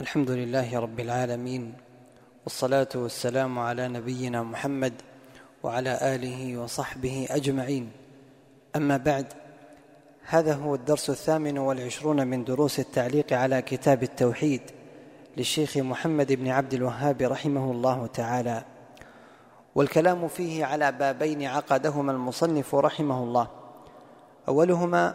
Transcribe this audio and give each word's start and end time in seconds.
الحمد 0.00 0.30
لله 0.30 0.78
رب 0.78 1.00
العالمين 1.00 1.74
والصلاة 2.44 2.88
والسلام 2.94 3.58
على 3.58 3.88
نبينا 3.88 4.42
محمد 4.42 4.92
وعلى 5.62 5.98
آله 6.02 6.58
وصحبه 6.58 7.26
أجمعين. 7.30 7.90
أما 8.76 8.96
بعد 8.96 9.26
هذا 10.26 10.54
هو 10.54 10.74
الدرس 10.74 11.10
الثامن 11.10 11.58
والعشرون 11.58 12.26
من 12.26 12.44
دروس 12.44 12.80
التعليق 12.80 13.32
على 13.32 13.62
كتاب 13.62 14.02
التوحيد 14.02 14.60
للشيخ 15.36 15.76
محمد 15.76 16.32
بن 16.32 16.48
عبد 16.48 16.74
الوهاب 16.74 17.22
رحمه 17.22 17.70
الله 17.70 18.06
تعالى. 18.06 18.64
والكلام 19.74 20.28
فيه 20.28 20.64
على 20.64 20.92
بابين 20.92 21.42
عقدهما 21.42 22.12
المصنف 22.12 22.74
رحمه 22.74 23.22
الله. 23.22 23.48
أولهما 24.48 25.14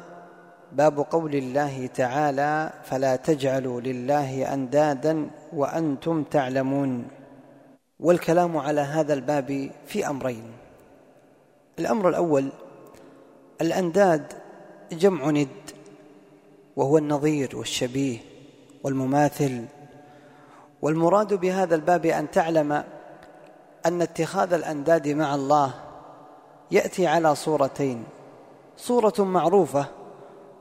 باب 0.72 1.00
قول 1.00 1.36
الله 1.36 1.88
تعالى 1.88 2.74
فلا 2.84 3.16
تجعلوا 3.16 3.82
لله 3.82 4.54
أندادا 4.54 5.30
وأنتم 5.54 6.24
تعلمون 6.24 7.08
والكلام 8.00 8.58
على 8.58 8.82
هذا 8.82 9.14
الباب 9.14 9.72
في 9.86 10.08
أمرين. 10.08 10.44
الأمر 11.80 12.10
الأول 12.10 12.50
الأنداد 13.62 14.34
جمع 14.92 15.30
ند 15.30 15.48
وهو 16.76 16.98
النظير 16.98 17.58
والشبيه 17.58 18.18
والمماثل. 18.84 19.66
والمراد 20.82 21.34
بهذا 21.34 21.76
الباب 21.76 22.06
أن 22.06 22.32
تعلم 22.32 22.84
أن 23.86 24.02
اتخاذ 24.02 24.54
الأنداد 24.54 25.08
مع 25.08 25.36
الله 25.36 25.74
يأتي 26.72 27.08
على 27.08 27.36
صورتين 27.36 28.04
صورة 28.78 29.14
معروفة 29.20 29.86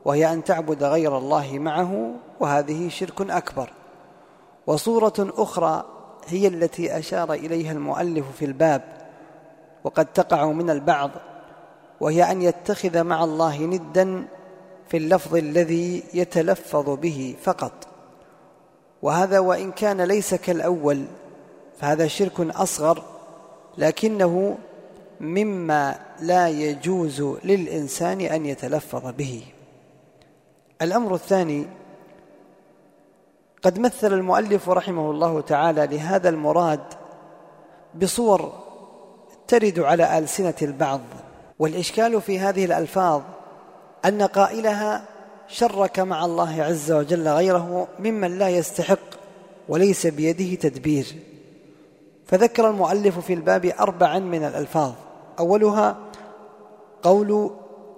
وهي 0.09 0.33
أن 0.33 0.43
تعبد 0.43 0.83
غير 0.83 1.17
الله 1.17 1.59
معه 1.59 2.11
وهذه 2.39 2.89
شرك 2.89 3.31
أكبر. 3.31 3.69
وصورة 4.67 5.13
أخرى 5.19 5.85
هي 6.27 6.47
التي 6.47 6.97
أشار 6.97 7.33
إليها 7.33 7.71
المؤلف 7.71 8.25
في 8.39 8.45
الباب 8.45 8.81
وقد 9.83 10.05
تقع 10.05 10.45
من 10.45 10.69
البعض 10.69 11.11
وهي 11.99 12.31
أن 12.31 12.41
يتخذ 12.41 13.03
مع 13.03 13.23
الله 13.23 13.61
ندا 13.61 14.27
في 14.87 14.97
اللفظ 14.97 15.35
الذي 15.35 16.03
يتلفظ 16.13 16.89
به 16.89 17.35
فقط. 17.41 17.87
وهذا 19.01 19.39
وإن 19.39 19.71
كان 19.71 20.01
ليس 20.01 20.35
كالأول 20.35 21.05
فهذا 21.79 22.07
شرك 22.07 22.39
أصغر 22.39 23.03
لكنه 23.77 24.57
مما 25.19 25.99
لا 26.19 26.49
يجوز 26.49 27.21
للإنسان 27.43 28.21
أن 28.21 28.45
يتلفظ 28.45 29.13
به. 29.17 29.43
الأمر 30.81 31.15
الثاني 31.15 31.67
قد 33.63 33.79
مثل 33.79 34.13
المؤلف 34.13 34.69
رحمه 34.69 35.11
الله 35.11 35.41
تعالى 35.41 35.87
لهذا 35.87 36.29
المراد 36.29 36.83
بصور 37.95 38.53
ترد 39.47 39.79
على 39.79 40.17
آلسنة 40.17 40.53
البعض 40.61 41.01
والإشكال 41.59 42.21
في 42.21 42.39
هذه 42.39 42.65
الألفاظ 42.65 43.21
أن 44.05 44.21
قائلها 44.21 45.05
شرك 45.47 45.99
مع 45.99 46.25
الله 46.25 46.63
عز 46.63 46.91
وجل 46.91 47.27
غيره 47.27 47.87
ممن 47.99 48.37
لا 48.37 48.49
يستحق 48.49 48.99
وليس 49.69 50.07
بيده 50.07 50.55
تدبير. 50.55 51.15
فذكر 52.25 52.69
المؤلف 52.69 53.19
في 53.19 53.33
الباب 53.33 53.65
اربعا 53.79 54.19
من 54.19 54.43
الألفاظ 54.43 54.93
أولها 55.39 55.97
قول 57.03 57.51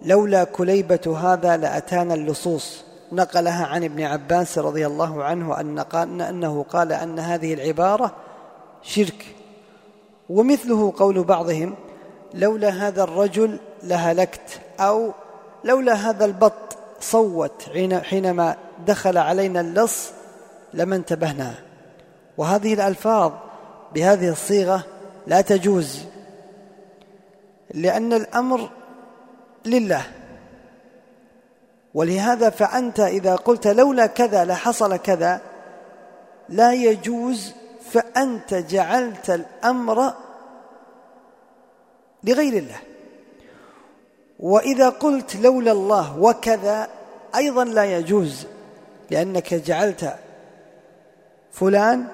لولا 0.06 0.44
كليبة 0.44 1.18
هذا 1.22 1.58
لأتانا 1.58 2.14
اللصوص. 2.14 2.84
نقلها 3.12 3.66
عن 3.66 3.84
ابن 3.84 4.04
عباس 4.04 4.58
رضي 4.58 4.88
الله 4.88 5.24
عنه 5.24 5.60
أن 5.60 5.80
قال 5.80 6.22
أنه 6.22 6.66
قال 6.70 6.94
أن 6.94 7.20
هذه 7.20 7.54
العبارة 7.54 8.12
شرك. 8.82 9.26
ومثله 10.30 10.94
قول 10.98 11.24
بعضهم 11.24 11.76
لولا 12.34 12.70
هذا 12.70 13.04
الرجل 13.04 13.60
لهلكت 13.84 14.62
أو 14.80 15.12
لولا 15.64 15.94
هذا 15.94 16.26
البط 16.26 16.78
صوت 17.00 17.64
حينما 18.04 18.56
دخل 18.88 19.18
علينا 19.18 19.62
اللص 19.62 20.12
لما 20.74 20.96
انتبهنا. 20.96 21.54
وهذه 22.38 22.74
الألفاظ 22.74 23.32
بهذه 23.94 24.30
الصيغة 24.30 24.84
لا 25.28 25.42
تجوز 25.42 26.06
لأن 27.74 28.14
الأمر 28.14 28.70
لله. 29.66 30.04
ولهذا 31.94 32.50
فأنت 32.50 33.00
إذا 33.00 33.36
قلت 33.36 33.68
لولا 33.68 34.06
كذا 34.06 34.46
لحصل 34.46 34.98
كذا 34.98 35.42
لا 36.50 36.74
يجوز 36.74 37.54
فأنت 37.92 38.54
جعلت 38.54 39.30
الأمر 39.30 40.14
لغير 42.24 42.54
الله. 42.54 42.80
وإذا 44.40 44.90
قلت 44.90 45.36
لولا 45.36 45.72
الله 45.72 46.20
وكذا 46.20 46.88
أيضا 47.36 47.64
لا 47.64 47.98
يجوز 47.98 48.48
لأنك 49.12 49.54
جعلت 49.54 50.16
فلان 51.52 52.08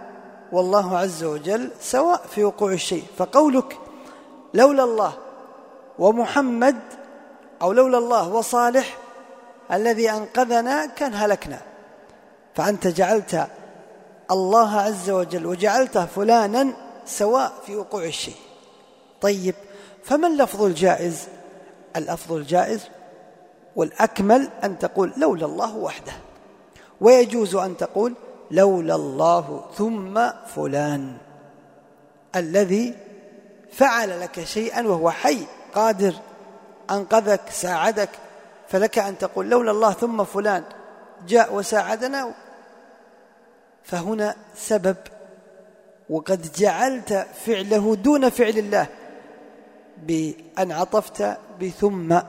والله 0.52 0.98
عز 0.98 1.24
وجل 1.24 1.70
سواء 1.82 2.22
في 2.36 2.44
وقوع 2.44 2.72
الشيء. 2.72 3.04
فقولك 3.18 3.78
لولا 4.54 4.84
الله 4.84 5.14
ومحمد 6.00 6.76
أو 7.62 7.72
لولا 7.72 7.98
الله 7.98 8.30
وصالح 8.30 8.98
الذي 9.72 10.12
أنقذنا 10.12 10.86
كان 10.86 11.14
هلكنا. 11.14 11.62
فأنت 12.56 12.88
جعلت 12.88 13.48
الله 14.32 14.82
عز 14.82 15.10
وجل 15.10 15.46
وجعلته 15.46 16.06
فلانا 16.06 16.74
سواء 17.06 17.54
في 17.66 17.76
وقوع 17.76 18.04
الشيء. 18.04 18.36
طيب 19.22 19.56
فما 20.04 20.28
اللفظ 20.28 20.62
الجائز؟ 20.62 21.28
اللفظ 21.96 22.34
الجائز 22.34 22.82
والأكمل 23.76 24.50
أن 24.64 24.80
تقول 24.80 25.14
لولا 25.18 25.46
الله 25.46 25.78
وحده. 25.78 26.14
ويجوز 27.02 27.56
أن 27.56 27.78
تقول 27.78 28.14
لولا 28.52 28.96
الله 28.96 29.66
ثم 29.76 30.30
فلان 30.56 31.18
الذي 32.36 32.96
فعل 33.72 34.22
لك 34.22 34.44
شيئا 34.44 34.88
وهو 34.88 35.12
حي 35.12 35.38
قادر 35.76 36.14
أنقذك 36.92 37.42
ساعدك 37.50 38.10
فلك 38.70 39.00
أن 39.00 39.18
تقول 39.18 39.50
لولا 39.50 39.72
الله 39.72 39.92
ثم 39.92 40.24
فلان 40.24 40.64
جاء 41.28 41.56
وساعدنا. 41.56 42.34
فهنا 43.84 44.36
سبب 44.56 44.96
وقد 46.10 46.52
جعلت 46.56 47.28
فعله 47.46 47.96
دون 47.96 48.30
فعل 48.30 48.58
الله 48.58 48.88
بأن 49.98 50.72
عطفت 50.72 51.38
بثم. 51.62 52.20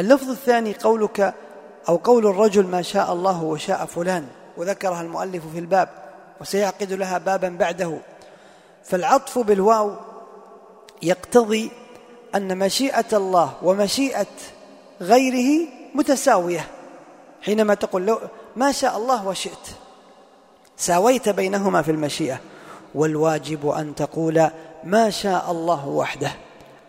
اللفظ 0.00 0.30
الثاني 0.30 0.74
قولك 0.74 1.34
أو 1.88 1.96
قول 1.96 2.26
الرجل 2.26 2.66
ما 2.66 2.82
شاء 2.82 3.12
الله 3.12 3.42
وشاء 3.42 3.86
فلان 3.86 4.26
وذكرها 4.56 5.00
المؤلف 5.00 5.42
في 5.52 5.58
الباب 5.58 5.88
وسيعقد 6.40 6.92
لها 6.92 7.18
بابا 7.18 7.48
بعده. 7.48 7.98
فالعطف 8.84 9.38
بالواو 9.38 9.94
يقتضي 11.02 11.70
أن 12.34 12.58
مشيئة 12.58 13.06
الله 13.12 13.52
ومشيئة 13.62 14.26
غيره 15.00 15.68
متساوية. 15.94 16.66
حينما 17.42 17.74
تقول 17.74 18.06
لو 18.06 18.18
ما 18.56 18.72
شاء 18.72 18.96
الله 18.96 19.26
وشئت 19.26 19.66
ساويت 20.76 21.28
بينهما 21.28 21.82
في 21.82 21.90
المشيئة 21.90 22.40
والواجب 22.94 23.68
أن 23.68 23.94
تقول 23.94 24.50
ما 24.84 25.10
شاء 25.10 25.50
الله 25.50 25.88
وحده 25.88 26.32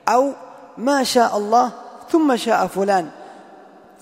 أو 0.08 0.32
ما 0.78 1.04
شاء 1.04 1.38
الله 1.38 1.72
ثم 2.12 2.36
شاء 2.36 2.68
فلان. 2.68 3.10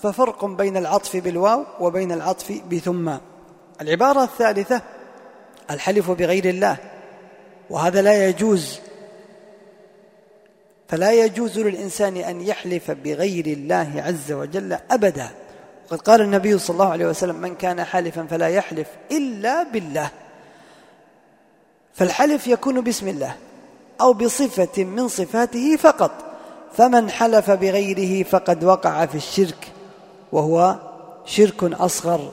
ففرق 0.02 0.44
بين 0.44 0.76
العطف 0.76 1.16
بالواو 1.16 1.64
وبين 1.80 2.12
العطف 2.12 2.62
بثم. 2.70 3.12
العبارة 3.80 4.22
الثالثة 4.22 4.82
الحلف 5.70 6.10
بغير 6.10 6.44
الله 6.44 6.76
وهذا 7.70 8.02
لا 8.02 8.28
يجوز. 8.28 8.80
فلا 10.88 11.12
يجوز 11.12 11.58
للإنسان 11.58 12.16
أن 12.16 12.40
يحلف 12.40 12.90
بغير 12.90 13.46
الله 13.46 13.92
عز 13.96 14.32
وجل 14.32 14.78
أبدا. 14.90 15.30
وقد 15.86 16.00
قال 16.00 16.20
النبي 16.20 16.58
صلى 16.58 16.74
الله 16.74 16.88
عليه 16.88 17.06
وسلم 17.06 17.36
من 17.36 17.54
كان 17.54 17.84
حالفا 17.84 18.26
فلا 18.30 18.48
يحلف 18.48 18.86
إلا 19.10 19.62
بالله. 19.62 20.10
فالحلف 21.94 22.46
يكون 22.46 22.80
باسم 22.80 23.08
الله 23.08 23.34
أو 24.00 24.12
بصفة 24.12 24.84
من 24.84 25.08
صفاته 25.08 25.76
فقط. 25.76 26.10
فمن 26.76 27.10
حلف 27.10 27.50
بغيره 27.50 28.22
فقد 28.22 28.64
وقع 28.64 29.06
في 29.06 29.14
الشرك 29.14 29.72
وهو 30.32 30.76
شرك 31.24 31.64
أصغر 31.64 32.32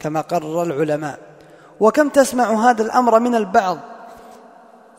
كما 0.00 0.20
قرر 0.20 0.62
العلماء. 0.62 1.18
وكم 1.80 2.08
تسمع 2.08 2.70
هذا 2.70 2.82
الأمر 2.82 3.18
من 3.18 3.34
البعض؟ 3.34 3.78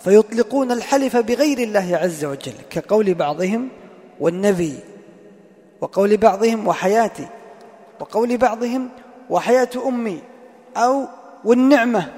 فيطلقون 0.03 0.71
الحلف 0.71 1.17
بغير 1.17 1.57
الله 1.57 1.99
عز 2.01 2.25
وجل 2.25 2.53
كقول 2.69 3.13
بعضهم 3.13 3.69
والنبي 4.19 4.75
وقول 5.81 6.17
بعضهم 6.17 6.67
وحياتي 6.67 7.27
وقول 7.99 8.37
بعضهم 8.37 8.89
وحياة 9.29 9.69
أمي 9.87 10.21
أو 10.77 11.07
والنعمة 11.45 12.13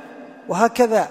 وهكذا 0.50 1.10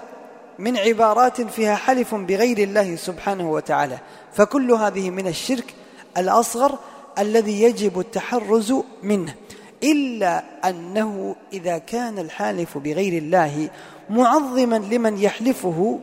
من 0.59 0.77
عبارات 0.77 1.41
فيها 1.41 1.75
حلف 1.75 2.15
بغير 2.15 2.59
الله 2.59 2.97
سبحانه 2.97 3.51
وتعالى. 3.51 3.99
فكل 4.33 4.73
هذه 4.73 5.11
من 5.11 5.27
الشرك 5.27 5.75
الأصغر 6.17 6.79
الذي 7.19 7.63
يجب 7.63 8.01
التحرز 8.01 8.75
منه. 9.03 9.35
إلا 9.83 10.45
أنه 10.69 11.37
إذا 11.53 11.79
كان 11.79 12.19
الحالف 12.19 12.79
بغير 12.79 13.23
الله 13.23 13.69
معظما 14.11 14.77
لمن 14.77 15.19
يحلفه 15.19 16.01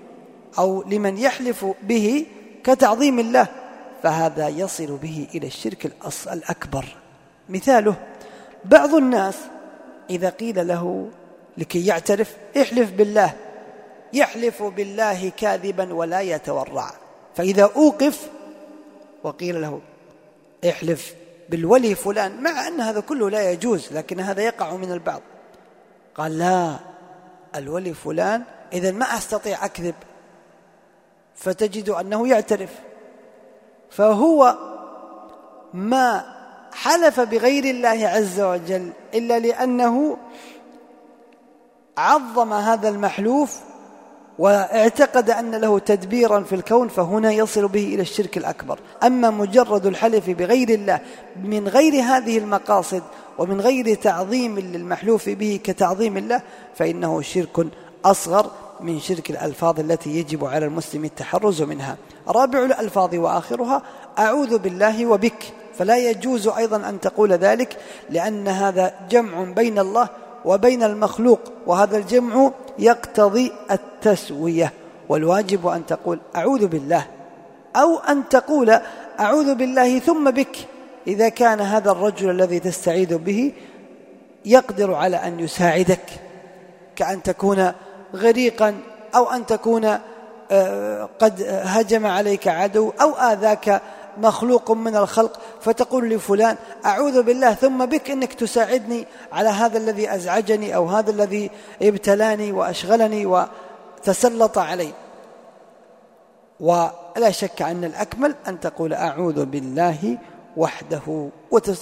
أو 0.57 0.83
لمن 0.83 1.17
يحلف 1.17 1.65
به 1.83 2.25
كتعظيم 2.63 3.19
الله 3.19 3.47
فهذا 4.03 4.47
يصل 4.47 4.97
به 4.97 5.27
إلى 5.35 5.47
الشرك 5.47 5.91
الأكبر. 6.31 6.85
مثاله 7.49 7.95
بعض 8.65 8.95
الناس 8.95 9.35
إذا 10.09 10.29
قيل 10.29 10.67
له 10.67 11.09
لكي 11.57 11.85
يعترف 11.85 12.35
احلف 12.61 12.91
بالله 12.91 13.33
يحلف 14.13 14.63
بالله 14.63 15.31
كاذبا 15.37 15.93
ولا 15.93 16.21
يتورع. 16.21 16.93
فإذا 17.35 17.63
أوقف 17.75 18.29
وقيل 19.23 19.61
له 19.61 19.81
احلف 20.69 21.13
بالولي 21.49 21.95
فلان 21.95 22.43
مع 22.43 22.67
أن 22.67 22.81
هذا 22.81 22.99
كله 22.99 23.29
لا 23.29 23.51
يجوز 23.51 23.93
لكن 23.93 24.19
هذا 24.19 24.41
يقع 24.41 24.75
من 24.75 24.91
البعض. 24.91 25.21
قال 26.15 26.37
لا 26.37 26.79
الولي 27.55 27.93
فلان 27.93 28.43
إذا 28.73 28.91
ما 28.91 29.05
أستطيع 29.05 29.65
أكذب. 29.65 29.95
فتجد 31.39 31.89
أنه 31.89 32.27
يعترف. 32.27 32.69
فهو 33.89 34.57
ما 35.73 36.25
حلف 36.73 37.19
بغير 37.19 37.63
الله 37.63 38.07
عز 38.07 38.41
وجل 38.41 38.91
إلا 39.13 39.39
لأنه 39.39 40.17
عظم 41.97 42.53
هذا 42.53 42.89
المحلوف 42.89 43.59
واعتقد 44.39 45.29
أن 45.29 45.55
له 45.55 45.79
تدبيرا 45.79 46.43
في 46.43 46.55
الكون 46.55 46.87
فهنا 46.87 47.31
يصل 47.31 47.67
به 47.67 47.93
إلى 47.93 48.01
الشرك 48.01 48.37
الأكبر. 48.37 48.79
أما 49.03 49.29
مجرد 49.29 49.85
الحلف 49.85 50.29
بغير 50.29 50.69
الله 50.69 50.99
من 51.43 51.67
غير 51.67 52.03
هذه 52.03 52.37
المقاصد 52.37 53.03
ومن 53.37 53.61
غير 53.61 53.95
تعظيم 53.95 54.59
للمحلوف 54.59 55.29
به 55.29 55.59
كتعظيم 55.63 56.17
الله 56.17 56.41
فإنه 56.75 57.21
شرك 57.21 57.67
أصغر 58.05 58.51
من 58.81 58.99
شرك 58.99 59.29
الألفاظ 59.29 59.79
التي 59.79 60.09
يجب 60.09 60.45
على 60.45 60.65
المسلم 60.65 61.05
التحرز 61.05 61.61
منها. 61.61 61.97
رابع 62.27 62.65
الألفاظ 62.65 63.15
وآخرها 63.15 63.81
أعوذ 64.19 64.57
بالله 64.57 65.05
وبك. 65.05 65.53
فلا 65.77 65.97
يجوز 65.97 66.47
أيضا 66.47 66.89
أن 66.89 66.99
تقول 66.99 67.33
ذلك 67.33 67.77
لأن 68.09 68.47
هذا 68.47 68.93
جمع 69.09 69.43
بين 69.43 69.79
الله 69.79 70.09
وبين 70.45 70.83
المخلوق 70.83 71.39
وهذا 71.67 71.97
الجمع 71.97 72.51
يقتضي 72.79 73.51
التسوية. 73.71 74.73
والواجب 75.09 75.67
أن 75.67 75.85
تقول 75.85 76.19
أعوذ 76.35 76.67
بالله 76.67 77.05
أو 77.75 77.97
أن 77.97 78.29
تقول 78.29 78.79
أعوذ 79.19 79.55
بالله 79.55 79.99
ثم 79.99 80.31
بك. 80.31 80.57
إذا 81.07 81.29
كان 81.29 81.61
هذا 81.61 81.91
الرجل 81.91 82.29
الذي 82.29 82.59
تستعيذ 82.59 83.17
به 83.17 83.53
يقدر 84.45 84.93
على 84.93 85.17
أن 85.17 85.39
يساعدك 85.39 86.05
كأن 86.95 87.23
تكون 87.23 87.71
غريقا 88.15 88.75
أو 89.15 89.29
أن 89.29 89.45
تكون 89.45 89.99
آه، 90.51 91.09
قد 91.19 91.41
هجم 91.47 92.05
عليك 92.05 92.47
عدو 92.47 92.91
أو 93.01 93.11
آذاك 93.11 93.81
مخلوق 94.17 94.71
من 94.71 94.95
الخلق 94.95 95.39
فتقول 95.61 96.09
لفلان 96.09 96.57
أعوذ 96.85 97.23
بالله 97.23 97.53
ثم 97.53 97.85
بك 97.85 98.11
أنك 98.11 98.33
تساعدني 98.33 99.05
على 99.31 99.49
هذا 99.49 99.77
الذي 99.77 100.15
أزعجني 100.15 100.75
أو 100.75 100.85
هذا 100.85 101.11
الذي 101.11 101.51
ابتلاني 101.81 102.51
وأشغلني 102.51 103.25
وتسلط 103.25 104.57
علي. 104.57 104.93
ولا 106.59 107.31
شك 107.31 107.61
أن 107.61 107.83
الأكمل 107.83 108.35
أن 108.47 108.59
تقول 108.59 108.93
أعوذ 108.93 109.45
بالله 109.45 110.17
وحده 110.57 111.29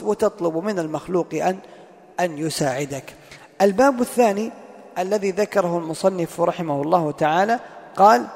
وتطلب 0.03 0.57
من 0.57 0.79
المخلوق 0.79 1.33
أن 1.33 1.57
أن 2.19 2.37
يساعدك. 2.37 3.13
الباب 3.61 4.01
الثاني 4.01 4.51
الذي 4.97 5.31
ذكره 5.31 5.77
المصنف 5.77 6.41
رحمه 6.41 6.81
الله 6.81 7.11
تعالى 7.11 7.59
قال 7.95 8.27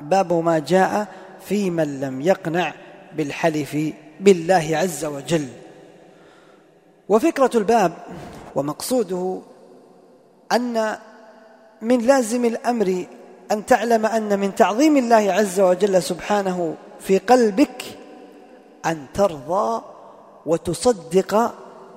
باب 0.00 0.32
ما 0.32 0.58
جاء 0.58 1.06
في 1.44 1.70
من 1.70 2.00
لم 2.00 2.20
يقنع 2.20 2.72
بالحلف 3.16 3.76
بالله 4.20 4.70
عز 4.72 5.04
وجل 5.04 5.48
وفكرة 7.08 7.50
الباب 7.54 7.92
ومقصوده 8.54 9.40
أن 10.52 10.96
من 11.82 11.98
لازم 11.98 12.44
الأمر 12.44 13.04
أن 13.52 13.66
تعلم 13.66 14.06
أن 14.06 14.38
من 14.38 14.54
تعظيم 14.54 14.96
الله 14.96 15.32
عز 15.32 15.60
وجل 15.60 16.02
سبحانه 16.02 16.74
في 17.00 17.18
قلبك 17.18 17.82
أن 18.86 19.06
ترضى 19.14 19.82
وتصدق 20.46 21.54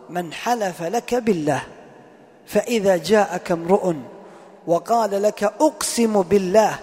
من 0.09 0.33
حلف 0.33 0.83
لك 0.83 1.15
بالله. 1.15 1.61
فإذا 2.49 2.97
جاءك 2.97 3.51
امرؤ 3.51 3.93
وقال 4.67 5.21
لك 5.23 5.43
أقسم 5.43 6.21
بالله 6.21 6.79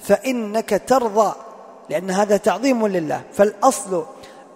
فإنك 0.00 0.82
ترضى 0.86 1.34
لأن 1.90 2.10
هذا 2.10 2.36
تعظيم 2.36 2.86
لله. 2.86 3.22
فالأصل 3.32 4.04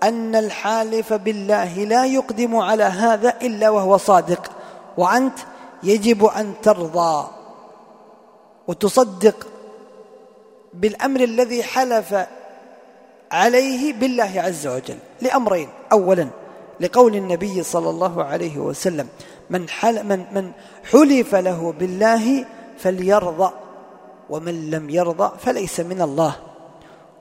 أن 0.02 0.36
الحالف 0.36 1.12
بالله 1.12 1.74
لا 1.84 2.06
يقدم 2.06 2.56
على 2.56 2.84
هذا 2.84 3.34
إلا 3.42 3.70
وهو 3.70 3.96
صادق 3.96 4.50
وأنت 4.96 5.38
يجب 5.82 6.24
أن 6.24 6.54
ترضى. 6.62 7.28
وتصدق 8.68 9.46
بالأمر 10.74 11.20
الذي 11.20 11.62
حلف 11.62 12.26
عليه 13.32 13.92
بالله 13.92 14.32
عز 14.36 14.66
وجل 14.66 14.98
لأمرين. 15.20 15.68
أولا 15.92 16.28
لقول 16.80 17.14
النبي 17.16 17.62
صلى 17.62 17.90
الله 17.90 18.24
عليه 18.24 18.58
وسلم 18.58 19.08
من, 19.50 19.68
حل 19.68 20.06
من, 20.06 20.24
من 20.34 20.52
حلف 20.92 21.34
له 21.34 21.74
بالله 21.78 22.44
فليرضى 22.78 23.50
ومن 24.30 24.70
لم 24.70 24.90
يرضى 24.90 25.30
فليس 25.38 25.80
من 25.80 26.02
الله. 26.02 26.36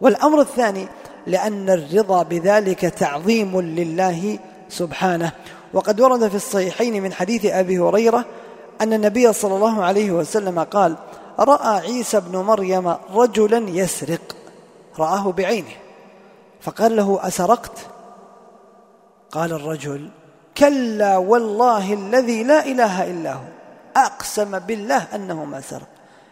والأمر 0.01 0.41
الثاني 0.41 0.87
لأن 1.27 1.69
الرضا 1.69 2.23
بذلك 2.23 2.79
تعظيم 2.79 3.61
لله 3.61 4.39
سبحانه. 4.69 5.31
وقد 5.73 6.01
ورد 6.01 6.27
في 6.27 6.35
الصحيحين 6.35 7.03
من 7.03 7.13
حديث 7.13 7.45
أبي 7.45 7.79
هريرة 7.79 8.25
أن 8.81 8.93
النبي 8.93 9.33
صلى 9.33 9.55
الله 9.55 9.83
عليه 9.83 10.11
وسلم 10.11 10.59
قال 10.59 10.95
رأى 11.39 11.79
عيسى 11.79 12.19
بن 12.19 12.37
مريم 12.37 12.95
رجلا 13.13 13.69
يسرق 13.69 14.35
رآه 14.99 15.31
بعينه 15.31 15.75
فقال 16.61 16.95
له 16.95 17.19
أسرقت؟ 17.27 17.77
قال 19.31 19.53
الرجل 19.53 20.09
كلا 20.57 21.17
والله 21.17 21.93
الذي 21.93 22.43
لا 22.43 22.65
إله 22.65 23.11
إلا 23.11 23.33
هو. 23.33 23.43
أقسم 23.95 24.59
بالله 24.59 25.15
أنه 25.15 25.45
ما 25.45 25.61
سرق 25.61 25.87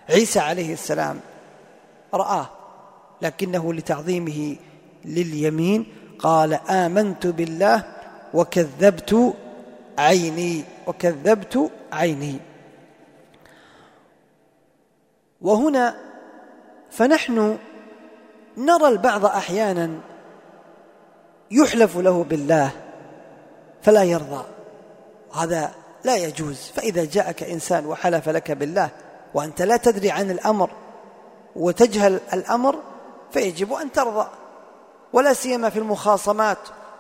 عيسى 0.09 0.39
عليه 0.39 0.73
السلام 0.73 1.19
رآه 2.13 2.49
لكنه 3.21 3.73
لتعظيمه 3.73 4.55
لليمين 5.05 5.85
قال 6.19 6.53
آمنت 6.53 7.27
بالله 7.27 7.83
وكذبت 8.33 9.33
عيني 9.97 10.63
وكذبت 10.87 11.71
عيني. 11.91 12.39
وهنا 15.41 15.95
فنحن 16.91 17.57
نرى 18.57 18.87
البعض 18.87 19.25
أحيانا 19.25 19.99
يحلف 21.51 21.97
له 21.97 22.23
بالله 22.23 22.71
فلا 23.85 24.03
يرضى. 24.03 24.45
هذا 25.33 25.71
لا 26.03 26.15
يجوز. 26.15 26.71
فإذا 26.75 27.05
جاءك 27.05 27.43
إنسان 27.43 27.85
وحلف 27.85 28.29
لك 28.29 28.51
بالله 28.51 28.89
وأنت 29.33 29.61
لا 29.61 29.77
تدري 29.77 30.11
عن 30.11 30.31
الأمر 30.31 30.69
وتجهل 31.55 32.19
الأمر 32.33 32.75
فيجب 33.31 33.73
أن 33.73 33.91
ترضى. 33.91 34.27
ولا 35.13 35.33
سيما 35.33 35.69
في 35.69 35.79
المخاصمات 35.79 36.57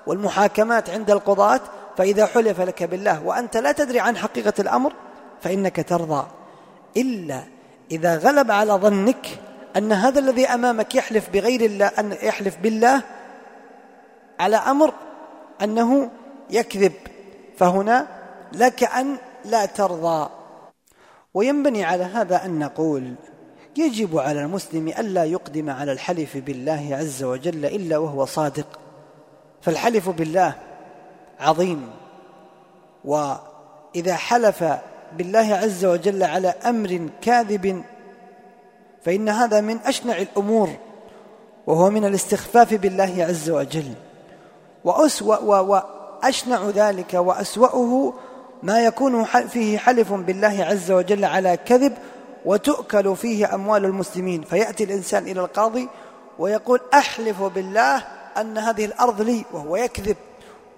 والمحاكمات 0.07 0.89
عند 0.89 1.11
القضاة 1.11 1.59
فإذا 1.97 2.25
حلف 2.25 2.61
لك 2.61 2.83
بالله 2.83 3.23
وأنت 3.25 3.57
لا 3.57 3.71
تدري 3.71 3.99
عن 3.99 4.17
حقيقة 4.17 4.53
الأمر 4.59 4.93
فإنك 5.41 5.85
ترضى. 5.89 6.27
إلا 6.97 7.43
إذا 7.91 8.17
غلب 8.17 8.51
على 8.51 8.73
ظنك 8.73 9.27
أن 9.77 9.91
هذا 9.91 10.19
الذي 10.19 10.47
أمامك 10.47 10.95
يحلف 10.95 11.29
بغير 11.29 11.61
الله 11.61 11.91
أن 11.99 12.17
يحلف 12.21 12.57
بالله 12.57 13.01
على 14.39 14.55
أمر 14.55 14.93
أنه 15.61 16.09
يكذب 16.49 16.93
فهنا 17.57 18.07
لك 18.53 18.83
أن 18.83 19.17
لا 19.45 19.65
ترضى. 19.65 20.29
وينبني 21.33 21.83
على 21.83 22.03
هذا 22.03 22.45
أن 22.45 22.59
نقول 22.59 23.15
يجب 23.77 24.17
على 24.17 24.41
المسلم 24.41 24.87
ألا 24.87 25.23
يقدم 25.23 25.69
على 25.69 25.91
الحلف 25.91 26.37
بالله 26.37 26.89
عز 26.91 27.23
وجل 27.23 27.65
إلا 27.65 27.97
وهو 27.97 28.25
صادق. 28.25 28.79
فالحلف 29.61 30.09
بالله 30.09 30.53
عظيم. 31.39 31.89
وإذا 33.05 34.15
حلف 34.15 34.63
بالله 35.17 35.55
عز 35.55 35.85
وجل 35.85 36.23
على 36.23 36.47
أمر 36.47 37.09
كاذب 37.21 37.83
فإن 39.01 39.29
هذا 39.29 39.61
من 39.61 39.77
أشنع 39.77 40.17
الأمور 40.17 40.69
وهو 41.67 41.89
من 41.89 42.05
الاستخفاف 42.05 42.73
بالله 42.73 43.25
عز 43.29 43.49
وجل. 43.49 43.93
وأسوأ 44.83 45.59
وأشنع 46.25 46.69
ذلك 46.69 47.13
وأسوأه 47.13 48.13
ما 48.63 48.85
يكون 48.85 49.23
فيه 49.23 49.77
حلف 49.77 50.13
بالله 50.13 50.65
عز 50.65 50.91
وجل 50.91 51.25
على 51.25 51.57
كذب 51.57 51.93
وتؤكل 52.45 53.15
فيه 53.15 53.55
أموال 53.55 53.85
المسلمين. 53.85 54.41
فيأتي 54.41 54.83
الإنسان 54.83 55.23
إلى 55.23 55.41
القاضي 55.41 55.89
ويقول 56.39 56.79
أحلف 56.93 57.41
بالله 57.43 57.97
أن 58.37 58.57
هذه 58.57 58.85
الأرض 58.85 59.21
لي 59.21 59.45
وهو 59.53 59.75
يكذب. 59.75 60.15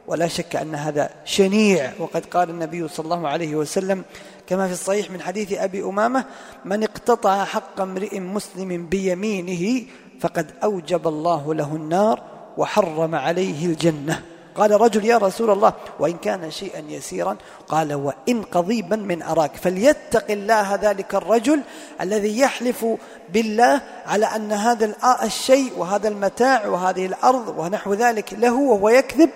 ولا 0.07 0.27
شك 0.27 0.55
أن 0.55 0.75
هذا 0.75 1.09
شنيع. 1.25 1.91
وقد 1.99 2.25
قال 2.25 2.49
النبي 2.49 2.87
صلى 2.87 3.03
الله 3.03 3.27
عليه 3.27 3.55
وسلم 3.55 4.03
كما 4.47 4.67
في 4.67 4.73
الصحيح 4.73 5.11
من 5.11 5.21
حديث 5.21 5.53
أبي 5.53 5.83
أمامة 5.83 6.25
من 6.65 6.83
اقتطع 6.83 7.45
حق 7.45 7.81
امرئ 7.81 8.19
مسلم 8.19 8.87
بيمينه 8.87 9.87
فقد 10.19 10.51
أوجب 10.63 11.07
الله 11.07 11.53
له 11.53 11.75
النار 11.75 12.23
وحرم 12.57 13.15
عليه 13.15 13.65
الجنة. 13.65 14.21
قال 14.57 14.81
رجل 14.81 15.05
يا 15.05 15.17
رسول 15.17 15.49
الله 15.49 15.73
وإن 15.99 16.17
كان 16.17 16.51
شيئا 16.51 16.83
يسيرا 16.89 17.37
قال 17.67 17.93
وإن 17.93 18.41
قضيبا 18.41 18.95
من 18.95 19.21
أراك. 19.21 19.55
فليتق 19.55 20.31
الله 20.31 20.75
ذلك 20.75 21.15
الرجل 21.15 21.61
الذي 22.01 22.39
يحلف 22.39 22.85
بالله 23.29 23.81
على 24.05 24.25
أن 24.25 24.51
هذا 24.51 24.93
الشيء 25.23 25.71
وهذا 25.77 26.07
المتاع 26.07 26.67
وهذه 26.67 27.05
الأرض 27.05 27.55
ونحو 27.57 27.93
ذلك 27.93 28.33
له 28.33 28.53
وهو 28.53 28.89
يكذب 28.89 29.29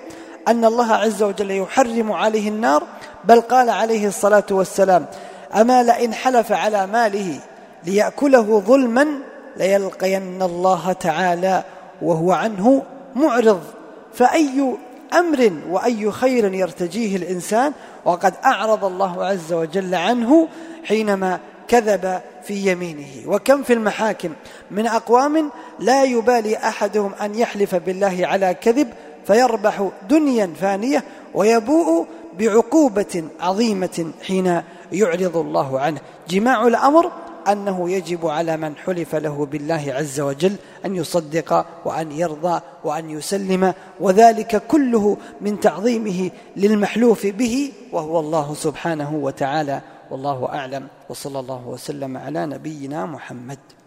أن 0.47 0.65
الله 0.65 0.93
عز 0.93 1.23
وجل 1.23 1.51
يحرم 1.51 2.11
عليه 2.11 2.49
النار. 2.49 2.83
بل 3.23 3.41
قال 3.41 3.69
عليه 3.69 4.07
الصلاة 4.07 4.45
والسلام 4.51 5.05
أما 5.55 5.83
لئن 5.83 6.13
حلف 6.13 6.51
على 6.51 6.87
ماله 6.87 7.39
ليأكله 7.83 8.59
ظلما 8.59 9.07
ليلقين 9.57 10.41
الله 10.41 10.93
تعالى 10.93 11.63
وهو 12.01 12.31
عنه 12.31 12.83
معرض. 13.15 13.61
فأي 14.13 14.75
أمر 15.13 15.51
وأي 15.69 16.11
خير 16.11 16.53
يرتجيه 16.53 17.15
الإنسان 17.15 17.73
وقد 18.05 18.33
أعرض 18.45 18.85
الله 18.85 19.25
عز 19.25 19.53
وجل 19.53 19.95
عنه 19.95 20.47
حينما 20.83 21.39
كذب 21.67 22.21
في 22.43 22.71
يمينه. 22.71 23.07
وكم 23.27 23.63
في 23.63 23.73
المحاكم؟ 23.73 24.29
من 24.71 24.87
أقوام 24.87 25.51
لا 25.79 26.03
يبالي 26.03 26.57
أحدهم 26.57 27.11
أن 27.21 27.35
يحلف 27.35 27.75
بالله 27.75 28.19
على 28.21 28.53
كذب 28.53 28.87
فيربح 29.27 29.89
دنيا 30.09 30.53
فانية 30.61 31.03
ويبوء 31.33 32.07
بعقوبة 32.39 33.23
عظيمة 33.39 34.11
حين 34.27 34.61
يعرض 34.91 35.37
الله 35.37 35.79
عنه. 35.79 35.99
جماع 36.29 36.67
الأمر 36.67 37.11
أنه 37.47 37.89
يجب 37.89 38.27
على 38.27 38.57
من 38.57 38.75
حلف 38.75 39.15
له 39.15 39.45
بالله 39.45 39.83
عز 39.87 40.19
وجل 40.19 40.55
أن 40.85 40.95
يصدق 40.95 41.65
وأن 41.85 42.11
يرضى 42.11 42.61
وأن 42.83 43.09
يسلم 43.09 43.73
وذلك 43.99 44.67
كله 44.67 45.17
من 45.41 45.59
تعظيمه 45.59 46.31
للمحلوف 46.55 47.25
به 47.25 47.71
وهو 47.91 48.19
الله 48.19 48.53
سبحانه 48.53 49.15
وتعالى. 49.15 49.81
والله 50.11 50.49
أعلم. 50.49 50.87
وصلى 51.09 51.39
الله 51.39 51.67
وسلم 51.67 52.17
على 52.17 52.45
نبينا 52.45 53.05
محمد. 53.05 53.80